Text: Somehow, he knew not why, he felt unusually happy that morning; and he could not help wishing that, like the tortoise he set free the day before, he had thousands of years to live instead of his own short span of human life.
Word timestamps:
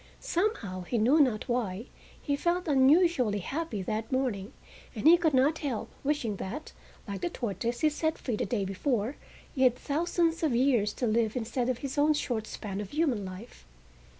Somehow, 0.19 0.81
he 0.81 0.97
knew 0.97 1.19
not 1.19 1.47
why, 1.47 1.85
he 2.19 2.35
felt 2.35 2.67
unusually 2.67 3.37
happy 3.37 3.83
that 3.83 4.11
morning; 4.11 4.51
and 4.95 5.05
he 5.07 5.15
could 5.15 5.35
not 5.35 5.59
help 5.59 5.91
wishing 6.03 6.37
that, 6.37 6.71
like 7.07 7.21
the 7.21 7.29
tortoise 7.29 7.81
he 7.81 7.89
set 7.91 8.17
free 8.17 8.35
the 8.35 8.47
day 8.47 8.65
before, 8.65 9.15
he 9.53 9.61
had 9.61 9.75
thousands 9.75 10.41
of 10.41 10.55
years 10.55 10.91
to 10.93 11.05
live 11.05 11.35
instead 11.35 11.69
of 11.69 11.77
his 11.77 11.99
own 11.99 12.13
short 12.15 12.47
span 12.47 12.81
of 12.81 12.89
human 12.89 13.23
life. 13.23 13.67